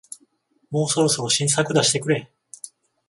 [0.71, 2.31] もうそろそろ新作出してくれ